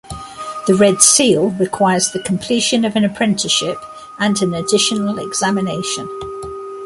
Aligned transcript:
The 0.65 0.73
Red 0.73 0.99
Seal 1.03 1.51
requires 1.59 2.09
the 2.09 2.23
completion 2.23 2.85
of 2.85 2.95
an 2.95 3.05
apprenticeship 3.05 3.77
and 4.17 4.35
an 4.41 4.55
additional 4.55 5.19
examination. 5.19 6.09